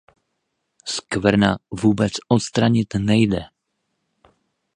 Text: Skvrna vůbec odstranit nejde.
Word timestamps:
Skvrna 0.85 1.57
vůbec 1.71 2.13
odstranit 2.29 2.93
nejde. 2.97 3.43